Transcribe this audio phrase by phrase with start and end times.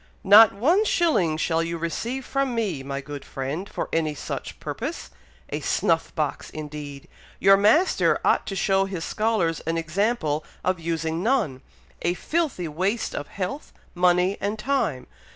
[0.23, 5.11] "Not one shilling shall you receive from me, my good friend, for any such purpose!
[5.49, 7.07] a snuff box, indeed!
[7.39, 11.61] your master ought to show his scholars an example of using none!
[12.01, 15.05] a filthy waste of health, money, and time.